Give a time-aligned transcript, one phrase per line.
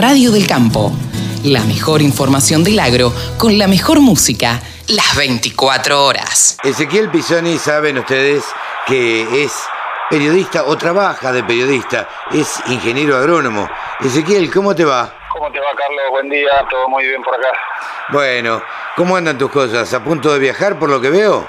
[0.00, 0.92] radio del campo.
[1.44, 6.56] La mejor información del agro con la mejor música las 24 horas.
[6.64, 8.44] Ezequiel Pisoni, saben ustedes
[8.86, 9.52] que es
[10.08, 13.68] periodista o trabaja de periodista, es ingeniero agrónomo.
[14.00, 15.14] Ezequiel, ¿cómo te va?
[15.32, 16.04] ¿Cómo te va, Carlos?
[16.10, 17.52] Buen día, todo muy bien por acá.
[18.08, 18.62] Bueno,
[18.96, 19.92] ¿cómo andan tus cosas?
[19.92, 21.46] ¿A punto de viajar por lo que veo?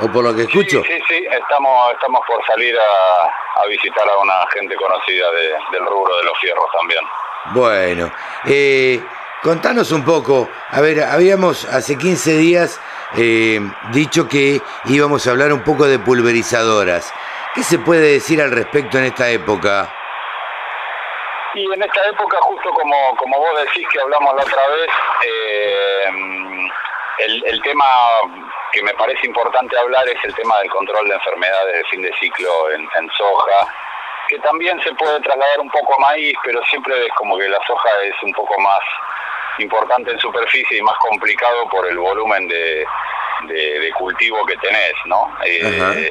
[0.00, 0.82] ¿O por lo que escucho?
[0.86, 5.30] Sí, sí, estamos, estamos por salir a, visitar a una gente conocida
[5.72, 7.00] del rubro de los fierros también.
[7.46, 8.10] Bueno,
[8.46, 9.02] eh,
[9.42, 12.80] contanos un poco, a ver, habíamos hace 15 días
[13.16, 13.58] eh,
[13.92, 17.12] dicho que íbamos a hablar un poco de pulverizadoras.
[17.54, 19.92] ¿Qué se puede decir al respecto en esta época?
[21.54, 24.90] Y en esta época, justo como, como vos decís que hablamos la otra vez,
[25.24, 26.68] eh,
[27.18, 27.84] el, tema
[28.72, 32.12] que me parece importante hablar es el tema del control de enfermedades de fin de
[32.20, 33.74] ciclo en, soja,
[34.28, 37.58] que también se puede trasladar un poco a maíz, pero siempre es como que la
[37.66, 38.80] soja es un poco más
[39.58, 42.86] importante en superficie y más complicado por el volumen de,
[43.96, 45.32] cultivo que tenés, ¿no?
[45.44, 46.10] Eh,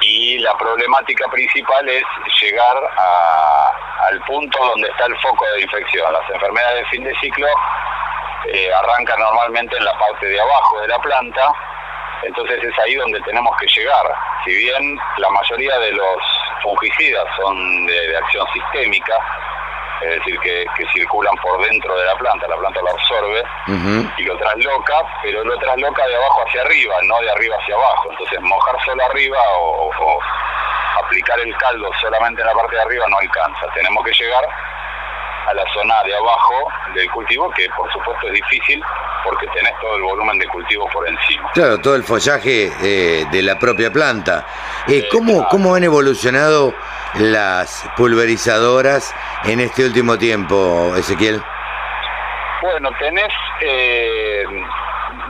[0.00, 2.04] y la problemática principal es
[2.40, 2.76] llegar
[4.08, 6.12] al punto donde está el foco de infección.
[6.12, 7.48] Las enfermedades de fin de ciclo
[8.52, 11.52] eh, arrancan normalmente en la parte de abajo de la planta,
[12.22, 14.14] entonces es ahí donde tenemos que llegar.
[14.44, 16.18] Si bien la mayoría de los
[16.64, 19.14] fungicidas son de acción sistémica,
[20.00, 23.42] es decir, que, circulan por dentro de la planta, la planta lo absorbe
[24.18, 28.10] y lo trasloca, pero lo trasloca de abajo hacia arriba, no de arriba hacia abajo.
[28.10, 30.20] Entonces, mojar solo arriba o,
[31.04, 33.66] aplicar el caldo solamente en la parte de arriba no alcanza.
[33.74, 34.44] Tenemos que llegar
[35.46, 38.82] a la zona de abajo del cultivo, que por supuesto es difícil
[39.24, 41.50] porque tenés todo el volumen de cultivo por encima.
[41.54, 44.46] Claro, todo el follaje eh, de la propia planta.
[44.86, 46.74] Eh, ¿cómo, ¿Cómo han evolucionado
[47.14, 51.42] las pulverizadoras en este último tiempo, Ezequiel?
[52.62, 54.44] Bueno, tenés eh,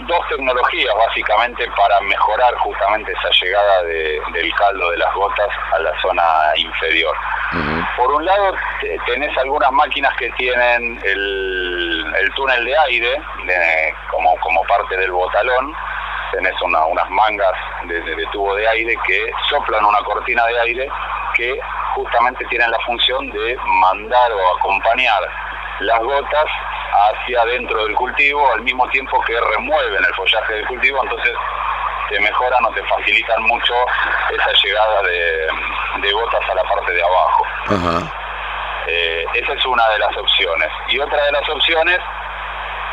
[0.06, 5.92] dos tecnologías básicamente para mejorar justamente esa llegada del caldo de las gotas a la
[6.01, 6.23] zona
[6.57, 7.17] inferior.
[7.96, 8.55] Por un lado,
[9.07, 11.83] tenés algunas máquinas que tienen el,
[12.35, 13.23] túnel de aire
[14.11, 15.75] como, como parte del botalón,
[16.33, 17.55] tenés unas mangas
[17.85, 20.89] de, tubo de aire que soplan una cortina de aire
[21.35, 21.58] que
[21.95, 25.20] justamente tienen la función de mandar o acompañar
[25.80, 26.45] las gotas
[26.92, 31.33] hacia dentro del cultivo al mismo tiempo que remueven el follaje del cultivo, entonces
[32.08, 33.75] te mejoran o te facilitan mucho
[34.31, 38.14] esa llegada de, gotas a la parte de abajo.
[39.34, 40.68] Esa es una de las opciones.
[40.89, 41.98] Y otra de las opciones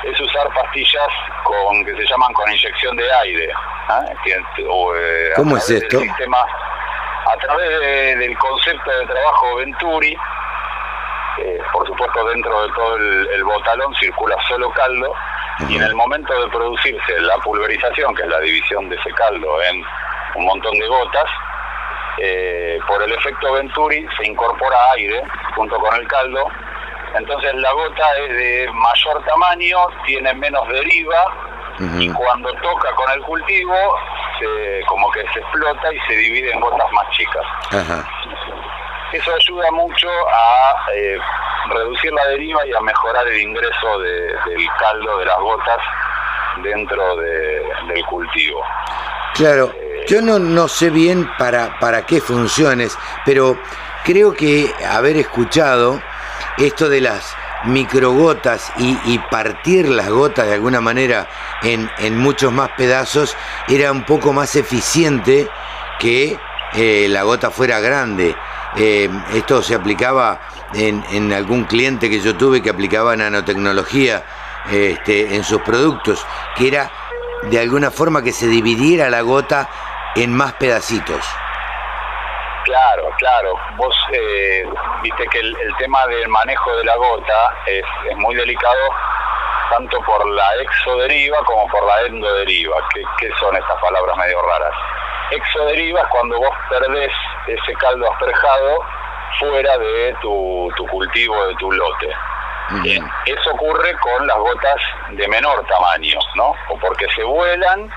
[0.03, 1.07] es usar pastillas
[1.43, 3.53] con que se llaman con inyección de aire.
[3.87, 4.01] ¿ah?
[4.25, 5.99] Eh, ¿Cómo es esto?
[7.23, 10.17] a través del concepto de trabajo Venturi,
[11.37, 15.13] eh, por supuesto dentro de todo el, botalón circula solo caldo
[15.69, 19.61] y en el momento de producirse la pulverización, que es la división de ese caldo
[19.63, 19.83] en
[20.35, 21.29] un montón de gotas,
[22.19, 25.21] eh, por el efecto Venturi se incorpora aire
[25.55, 26.47] junto con el caldo
[27.15, 31.25] entonces la gota es de mayor tamaño, tiene menos deriva
[31.99, 33.75] y cuando toca con el cultivo
[34.39, 37.43] se, como que se explota y se divide en gotas más chicas.
[39.11, 41.17] Eso ayuda mucho a eh,
[41.69, 45.79] reducir la deriva y a mejorar el ingreso del caldo de las gotas
[46.63, 48.63] dentro del cultivo.
[49.33, 49.73] Claro,
[50.07, 53.59] yo no, no sé bien para, para qué funciones, pero
[54.03, 56.01] creo que haber escuchado
[56.57, 57.35] esto de las
[57.65, 61.27] microgotas y, y, partir las gotas de alguna manera
[61.61, 65.47] en, en, muchos más pedazos era un poco más eficiente
[65.99, 66.39] que
[66.73, 68.35] eh, la gota fuera grande.
[68.75, 70.41] Eh, esto se aplicaba
[70.73, 74.23] en, en, algún cliente que yo tuve que aplicaba nanotecnología
[74.71, 76.25] este, en sus productos,
[76.55, 76.91] que era
[77.43, 79.69] de alguna forma que se dividiera la gota
[80.15, 81.25] en más pedacitos.
[82.65, 83.53] Claro, claro.
[83.75, 84.63] Vos eh,
[85.01, 87.83] viste que el, tema del manejo de la gota es,
[88.17, 88.79] muy delicado
[89.71, 92.75] tanto por la exoderiva como por la endoderiva.
[92.93, 94.73] ¿Qué, ¿Qué, son estas palabras medio raras?
[95.31, 97.11] Exoderiva es cuando vos perdés
[97.47, 98.79] ese caldo asperjado
[99.39, 102.09] fuera de tu, cultivo, de tu lote.
[102.83, 103.03] Bien.
[103.25, 106.53] Eso ocurre con las gotas de menor tamaño, ¿no?
[106.69, 107.89] O porque se vuelan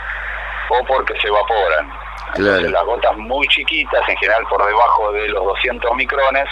[0.70, 2.03] o porque se evaporan.
[2.36, 6.48] Las gotas muy chiquitas, en general por debajo de los 200 micrones,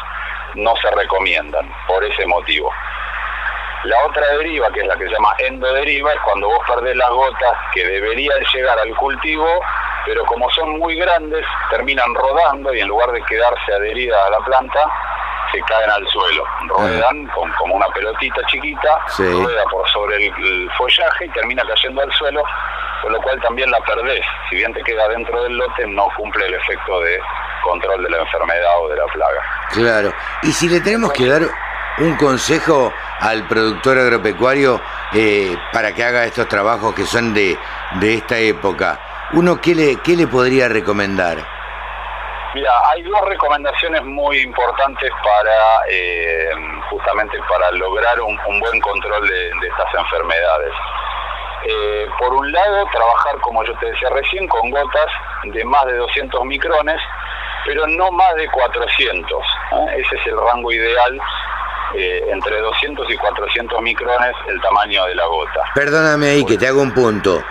[0.55, 2.71] no se recomiendan por ese motivo.
[3.85, 7.11] La otra deriva, que es la que se llama endoderiva, es cuando vos perdés las
[7.11, 9.61] gotas que deberían llegar al cultivo,
[10.07, 14.39] pero como son muy grandes, terminan rodando y en lugar de quedarse adherida a la
[14.39, 14.85] planta,
[15.53, 16.45] se caen al suelo.
[16.69, 22.13] Ruedan con, como una pelotita chiquita, rueda por sobre el, follaje y termina cayendo al
[22.13, 22.43] suelo,
[23.03, 24.25] con lo cual también la perdés.
[24.49, 27.21] Si bien te queda dentro del lote, no cumple el efecto de
[27.63, 29.43] control de la enfermedad o de la plaga.
[29.71, 30.13] Claro.
[30.43, 31.43] Y si le tenemos que dar
[31.99, 34.81] un consejo al productor agropecuario
[35.13, 37.57] eh, para que haga estos trabajos que son de,
[38.01, 41.62] de esta época, ¿uno qué le, qué le podría recomendar?
[42.55, 45.57] Mira, hay dos recomendaciones muy importantes para
[45.89, 46.51] eh,
[46.91, 50.73] justamente para lograr un, buen control de, estas enfermedades.
[51.65, 55.07] Eh, por un lado, trabajar, como yo te decía recién, con gotas
[55.45, 57.01] de más de 200 micrones,
[57.65, 59.45] pero no más de 400.
[59.97, 61.19] Ese es el rango ideal
[61.95, 65.61] eh, entre 200 y 400 micrones el tamaño de la gota.
[65.75, 67.43] Perdóname ahí que te hago un punto.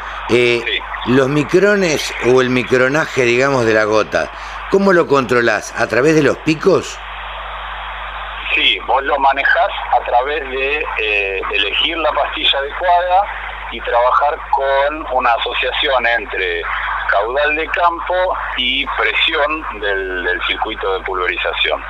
[1.07, 4.29] Los micrones o el micronaje, digamos, de la gota,
[4.71, 5.77] ¿Cómo lo controlás?
[5.77, 6.97] ¿A través de los picos?
[8.55, 9.67] Sí, vos lo manejás
[9.99, 13.21] a través de eh, elegir la pastilla adecuada
[13.73, 16.61] y trabajar con una asociación entre
[17.09, 18.15] caudal de campo
[18.55, 21.83] y presión del, circuito de pulverización.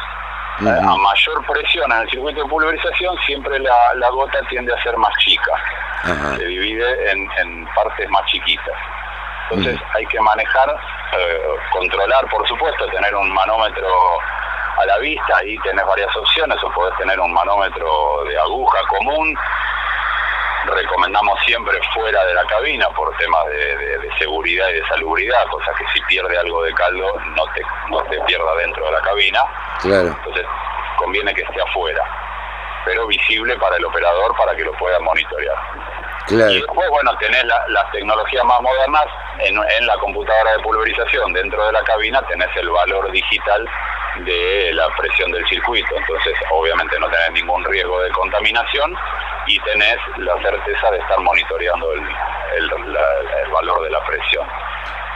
[0.62, 5.14] A mayor presión en el circuito de pulverización, siempre la, gota tiende a ser más
[5.20, 5.52] chica.
[6.36, 8.76] Se divide en partes más chiquitas.
[9.52, 10.74] Entonces hay que manejar,
[11.18, 11.42] eh,
[11.72, 13.88] controlar, por supuesto, tener un manómetro
[14.78, 19.38] a la vista, ahí tenés varias opciones, o podés tener un manómetro de aguja común.
[20.66, 25.86] Recomendamos siempre fuera de la cabina por temas de, seguridad y de salubridad, cosa que
[25.94, 29.44] si pierde algo de caldo no te, no te pierda dentro de la cabina.
[29.84, 30.46] Entonces
[30.98, 32.04] conviene que esté afuera,
[32.86, 35.58] pero visible para el operador para que lo pueda monitorear.
[36.30, 39.06] Y después, bueno, tenés las tecnologías más modernas
[39.40, 41.34] en, la computadora de pulverización.
[41.34, 43.68] Dentro de la cabina tenés el valor digital
[44.26, 45.96] de la presión del circuito.
[45.98, 48.94] Entonces, obviamente no tenés ningún riesgo de contaminación
[49.48, 52.02] y tenés la certeza de estar monitoreando el,
[52.58, 54.48] el valor de la presión.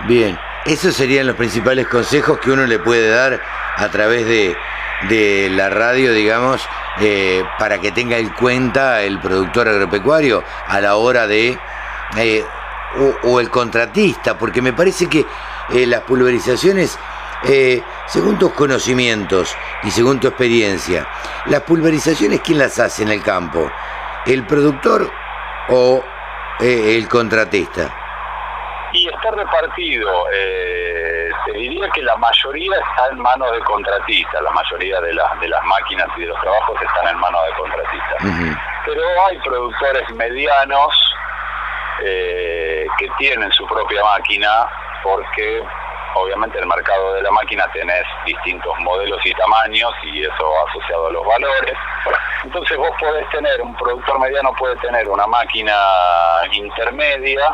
[0.07, 3.39] Bien, esos serían los principales consejos que uno le puede dar
[3.77, 4.55] a través de,
[5.09, 6.67] de la radio, digamos,
[6.99, 11.57] eh, para que tenga en cuenta el productor agropecuario a la hora de,
[12.17, 12.43] eh,
[13.23, 15.25] o, el contratista, porque me parece que
[15.73, 16.97] eh, las pulverizaciones,
[18.07, 21.07] según tus conocimientos y según tu experiencia,
[21.45, 23.69] las pulverizaciones, ¿quién las hace en el campo?
[24.25, 25.11] ¿El productor
[25.69, 26.03] o
[26.59, 27.93] el contratista?
[28.95, 30.09] Y está repartido.
[30.33, 35.47] Eh, te diría que la mayoría está en manos de contratistas, la mayoría de, de
[35.49, 38.57] las máquinas y de los trabajos están en manos de contratistas.
[38.85, 41.14] Pero hay productores medianos
[42.03, 44.67] eh, que tienen su propia máquina
[45.03, 45.63] porque
[46.15, 51.07] obviamente en el mercado de la máquina tenés distintos modelos y tamaños y eso asociado
[51.07, 51.77] a los valores.
[52.43, 55.75] Entonces vos podés tener, un productor mediano puede tener una máquina
[56.51, 57.53] intermedia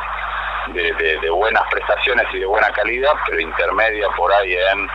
[0.67, 4.87] de, buenas prestaciones y de buena calidad, pero intermedia por ahí en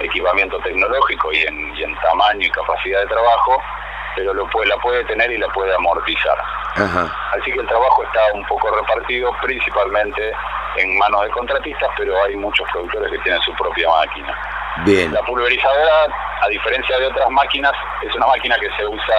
[0.00, 3.62] equipamiento tecnológico y en, tamaño y capacidad de trabajo,
[4.16, 6.38] pero la puede tener y la puede amortizar.
[6.76, 10.32] Así que el trabajo está un poco repartido principalmente
[10.76, 14.36] en manos de contratistas, pero hay muchos productores que tienen su propia máquina.
[14.84, 15.12] Bien.
[15.12, 16.06] La pulverizadora,
[16.40, 17.72] a diferencia de otras máquinas,
[18.02, 19.16] es una máquina que se usa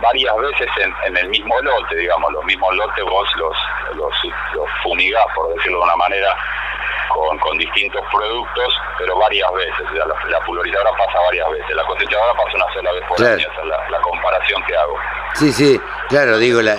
[0.00, 0.68] varias veces
[1.06, 3.56] en, el mismo lote, digamos, los mismos lotes vos los,
[3.94, 6.36] los, fumigás, por decirlo de una manera,
[7.14, 9.86] con, con distintos productos, pero varias veces.
[10.28, 13.90] la, pulverizadora pasa varias veces, la cosechadora pasa una sola vez por año, esa es
[13.90, 14.96] la, comparación que hago.
[15.34, 16.76] Sí, sí, claro, digo, la,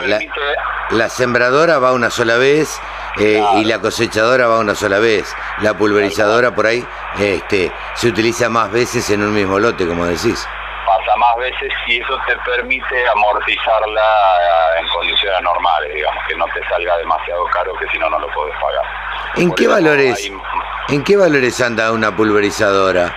[0.92, 2.80] la, sembradora va una sola vez
[3.18, 5.34] eh, y la cosechadora va una sola vez.
[5.62, 6.86] La pulverizadora por ahí
[7.20, 10.46] este, se utiliza más veces en un mismo lote, como decís
[11.38, 16.98] veces y eso te permite amortizarla eh, en condiciones normales, digamos, que no te salga
[16.98, 18.86] demasiado caro que si no no lo puedes pagar.
[19.36, 20.32] ¿En qué valores
[20.88, 23.16] en qué valores anda una pulverizadora?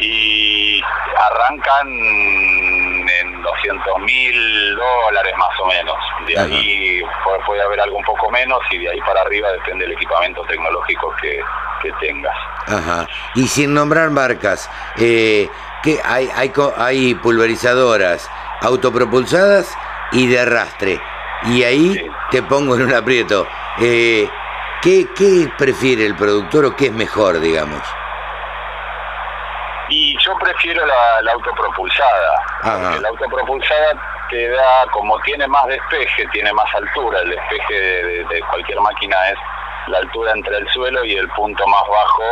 [0.00, 0.82] Y
[1.16, 5.96] arrancan en 200 mil dólares más o menos.
[6.26, 7.02] De ahí
[7.46, 11.14] puede, haber algo un poco menos y de ahí para arriba depende del equipamiento tecnológico
[11.20, 11.40] que,
[11.82, 12.34] que tengas.
[12.66, 13.06] Ajá.
[13.34, 15.48] Y sin nombrar marcas, eh,
[15.82, 19.76] que hay, hay, hay pulverizadoras autopropulsadas
[20.12, 21.00] y de arrastre.
[21.44, 23.46] Y ahí te pongo en un aprieto.
[23.80, 24.28] Eh,
[24.82, 25.06] ¿qué,
[25.58, 27.82] prefiere el productor o qué es mejor, digamos?
[29.88, 33.00] Y yo prefiero la, autopropulsada.
[33.00, 33.92] La autopropulsada
[34.30, 37.20] te da, como tiene más despeje, tiene más altura.
[37.20, 39.38] El despeje de, de cualquier máquina es
[39.88, 42.22] la altura entre el suelo y el punto más bajo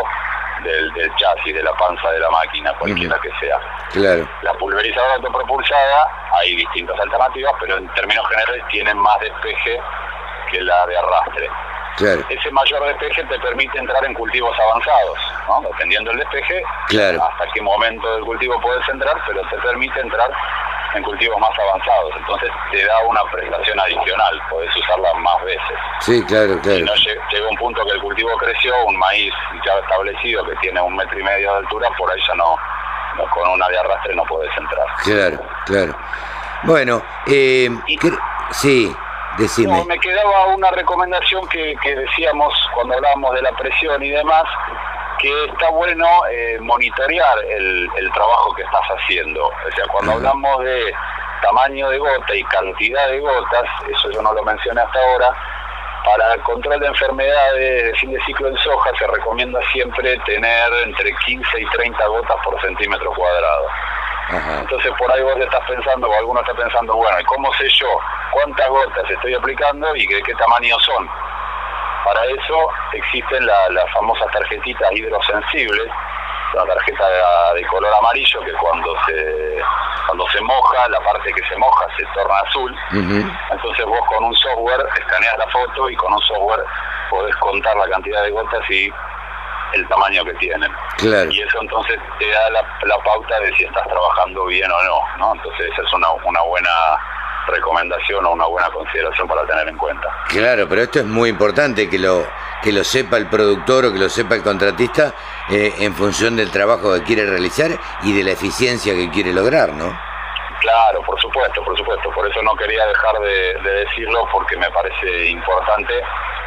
[0.63, 3.57] del, chasis, de la panza de la máquina, cualquiera que sea.
[3.93, 4.29] Claro.
[4.43, 6.07] La pulverizadora autopropulsada,
[6.39, 9.81] hay distintas alternativas, pero en términos generales tienen más despeje
[10.51, 11.49] que la de arrastre.
[12.31, 15.61] Ese mayor despeje te permite entrar en cultivos avanzados, ¿no?
[15.69, 17.23] dependiendo del despeje, claro.
[17.23, 20.31] hasta qué momento del cultivo puedes entrar, pero te permite entrar
[20.95, 22.13] en cultivos más avanzados.
[22.17, 25.79] Entonces te da una prestación adicional, podés usarla más veces.
[26.01, 26.79] Sí, claro, claro.
[26.79, 29.33] Si no llega un punto que el cultivo creció, un maíz
[29.65, 32.57] ya establecido que tiene un metro y medio de altura, por ahí ya no,
[33.29, 34.87] con una de arrastre no puedes entrar.
[35.05, 35.97] Claro, claro.
[36.63, 37.69] Bueno, eh,
[38.53, 38.95] sí.
[39.39, 39.85] Decime.
[39.87, 44.43] me quedaba una recomendación que, que decíamos cuando hablábamos de la presión y demás,
[45.21, 49.47] que está bueno eh, monitorear el, el, trabajo que estás haciendo.
[49.47, 50.93] O sea, cuando hablamos de
[51.43, 55.35] tamaño de gota y cantidad de gotas, eso yo no lo mencioné hasta ahora,
[56.05, 60.73] para el control de enfermedades de fin de ciclo en soja se recomienda siempre tener
[60.85, 63.67] entre 15 y 30 gotas por centímetro cuadrado.
[64.61, 67.89] Entonces por ahí vos estás pensando, o alguno está pensando, bueno, ¿y cómo sé yo
[68.33, 71.09] cuántas gotas estoy aplicando y de qué tamaño son?
[72.13, 75.87] Para eso existen las famosas tarjetitas hidrosensibles,
[76.55, 77.09] una tarjeta
[77.55, 79.63] de, color amarillo que cuando se
[80.07, 82.77] cuando se moja, la parte que se moja se torna azul.
[83.53, 86.65] Entonces vos con un software escaneas la foto y con un software
[87.11, 88.91] podés contar la cantidad de gotas y
[89.75, 90.73] el tamaño que tienen.
[91.31, 95.35] Y eso entonces te da la, pauta de si estás trabajando bien o no, ¿no?
[95.35, 96.71] Entonces esa es una, una buena
[97.49, 100.09] recomendación o una buena consideración para tener en cuenta.
[100.29, 102.27] Claro, pero esto es muy importante que lo
[102.63, 105.15] que lo sepa el productor o que lo sepa el contratista
[105.51, 107.71] eh, en función del trabajo que quiere realizar
[108.03, 109.99] y de la eficiencia que quiere lograr, ¿no?
[110.61, 112.11] Claro, por supuesto, por supuesto.
[112.11, 116.03] Por eso no quería dejar de, decirlo porque me parece importante,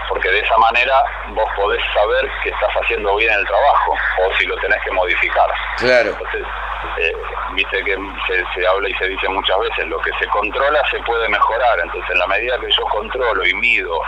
[0.07, 4.45] porque de esa manera vos podés saber que estás haciendo bien el trabajo o si
[4.45, 5.49] lo tenés que modificar.
[5.77, 6.09] Claro.
[6.11, 6.45] Entonces,
[6.99, 7.13] eh,
[7.53, 7.97] viste que
[8.55, 11.79] se, habla y se dice muchas veces, lo que se controla se puede mejorar.
[11.81, 13.99] Entonces, en la medida que yo controlo y mido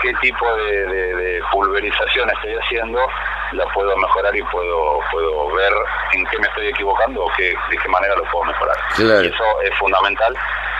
[0.00, 3.00] qué tipo de, pulverización estoy haciendo,
[3.52, 5.72] la puedo mejorar y puedo puedo ver
[6.12, 8.76] en qué me estoy equivocando o qué, de qué manera lo puedo mejorar.
[8.98, 10.34] Y eso es fundamental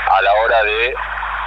[0.09, 0.95] a la hora de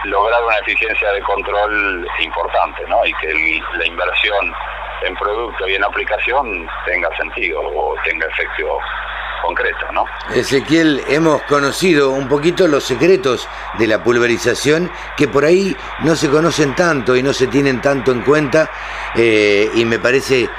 [0.05, 3.05] lograr una eficiencia de control importante, ¿no?
[3.05, 4.53] Y que la inversión
[5.01, 8.79] en producto y en aplicación tenga sentido o tenga efecto
[10.33, 13.47] Ezequiel, hemos conocido un poquito los secretos
[13.77, 18.11] de la pulverización que por ahí no se conocen tanto y no se tienen tanto
[18.11, 18.69] en cuenta
[19.15, 20.49] eh, y me parece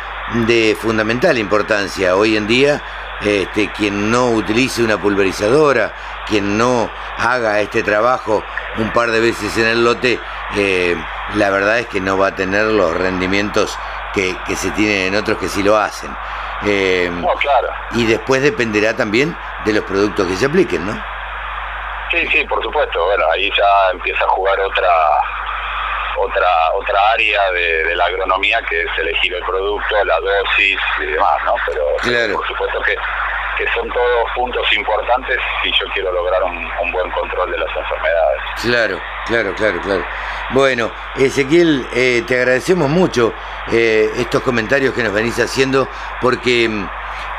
[0.46, 2.82] de fundamental importancia hoy en día
[3.20, 5.92] este, quien no utilice una pulverizadora,
[6.26, 8.44] quien no haga este trabajo
[8.78, 10.20] un par de veces en el lote,
[10.56, 10.96] eh,
[11.34, 13.76] la verdad es que no va a tener los rendimientos
[14.14, 16.10] que se tienen en otros que sí lo hacen.
[16.64, 17.68] Eh, no, claro.
[17.92, 20.92] Y después dependerá también de los productos que se apliquen, ¿no?
[22.10, 23.04] Sí, sí, por supuesto.
[23.04, 24.88] Bueno, ahí ya empieza a jugar otra
[26.18, 31.36] otra otra área de, la agronomía que es elegir el producto, la dosis y demás,
[31.44, 31.54] ¿no?
[31.66, 32.96] Pero por supuesto que,
[33.56, 38.40] que son todos puntos importantes si yo quiero lograr un, buen control de las enfermedades.
[38.62, 40.04] Claro, claro, claro, claro.
[40.50, 43.32] Bueno, Ezequiel, eh, te agradecemos mucho
[43.72, 45.88] eh, estos comentarios que nos venís haciendo
[46.20, 46.70] porque,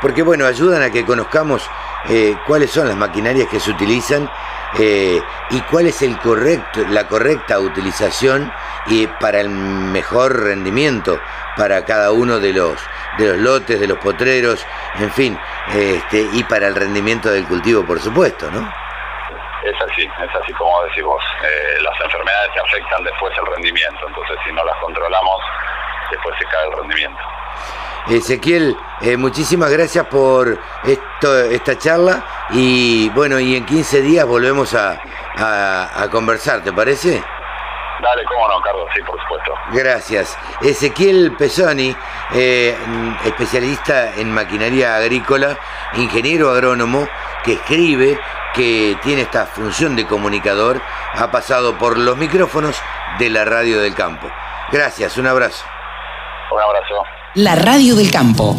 [0.00, 1.68] porque bueno, ayudan a que conozcamos
[2.08, 4.30] eh, cuáles son las maquinarias que se utilizan
[4.78, 8.52] eh, y cuál es el correcto, la correcta utilización
[8.86, 11.18] y para el mejor rendimiento
[11.56, 12.80] para cada uno de los,
[13.18, 14.64] de los lotes, de los potreros,
[15.00, 15.38] en fin,
[15.74, 18.60] este, y para el rendimiento del cultivo, por supuesto, ¿no?
[19.64, 21.22] Es así, es así como decís vos.
[21.42, 25.42] Eh, las enfermedades se afectan después el rendimiento, entonces si no las controlamos,
[26.10, 27.22] después se cae el rendimiento.
[28.08, 34.74] Ezequiel, eh, muchísimas gracias por esto, esta charla y bueno, y en 15 días volvemos
[34.74, 35.00] a,
[36.10, 37.22] conversar, ¿te parece?
[38.00, 39.52] Dale, cómo no, Carlos, sí, por supuesto.
[39.72, 40.38] Gracias.
[40.60, 41.94] Ezequiel Pesoni,
[42.32, 42.76] eh,
[43.24, 45.58] especialista en maquinaria agrícola,
[45.94, 47.08] ingeniero agrónomo,
[47.44, 48.18] que escribe,
[48.54, 50.80] que tiene esta función de comunicador,
[51.14, 52.80] ha pasado por los micrófonos
[53.18, 54.28] de la radio del campo.
[54.70, 55.64] Gracias, un abrazo.
[56.50, 57.17] Un abrazo.
[57.34, 58.56] La radio del campo.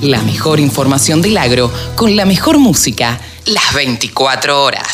[0.00, 4.88] La mejor información del agro con la mejor música las 24 horas.